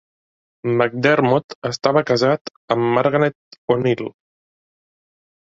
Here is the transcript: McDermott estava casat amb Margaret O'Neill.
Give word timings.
McDermott 0.79 1.57
estava 1.69 2.03
casat 2.13 2.53
amb 2.77 2.89
Margaret 2.97 3.61
O'Neill. 3.77 4.03